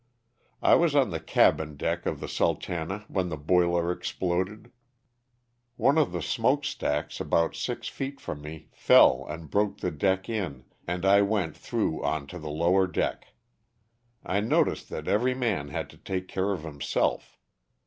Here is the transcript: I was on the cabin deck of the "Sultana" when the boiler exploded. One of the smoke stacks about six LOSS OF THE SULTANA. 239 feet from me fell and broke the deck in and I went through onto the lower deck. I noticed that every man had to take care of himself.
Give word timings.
I 0.63 0.73
was 0.73 0.95
on 0.95 1.11
the 1.11 1.19
cabin 1.19 1.77
deck 1.77 2.07
of 2.07 2.19
the 2.21 2.27
"Sultana" 2.27 3.05
when 3.07 3.29
the 3.29 3.37
boiler 3.37 3.91
exploded. 3.91 4.71
One 5.77 5.99
of 5.99 6.11
the 6.11 6.23
smoke 6.23 6.65
stacks 6.65 7.19
about 7.21 7.55
six 7.55 7.67
LOSS 7.69 7.69
OF 7.69 7.77
THE 7.77 7.83
SULTANA. 7.83 8.17
239 8.17 8.17
feet 8.17 8.19
from 8.19 8.41
me 8.41 8.67
fell 8.75 9.25
and 9.29 9.51
broke 9.51 9.77
the 9.77 9.91
deck 9.91 10.27
in 10.27 10.65
and 10.87 11.05
I 11.05 11.21
went 11.21 11.55
through 11.55 12.03
onto 12.03 12.39
the 12.39 12.49
lower 12.49 12.87
deck. 12.87 13.27
I 14.25 14.39
noticed 14.39 14.89
that 14.89 15.07
every 15.07 15.35
man 15.35 15.67
had 15.67 15.87
to 15.91 15.97
take 15.99 16.27
care 16.27 16.51
of 16.51 16.63
himself. 16.63 17.37